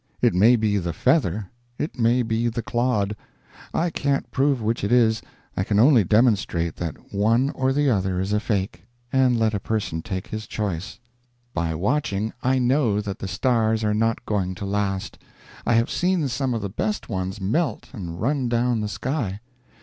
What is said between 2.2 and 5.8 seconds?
be the clod; I can't prove which it is, I can